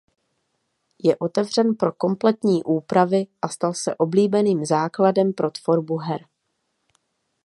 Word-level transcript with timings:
Je 1.03 1.15
otevřen 1.17 1.75
pro 1.75 1.91
kompletní 1.91 2.63
úpravy 2.63 3.27
a 3.41 3.47
stal 3.47 3.73
se 3.73 3.95
oblíbeným 3.95 4.65
základem 4.65 5.33
pro 5.33 5.51
tvorbu 5.51 5.97
her. 5.97 6.21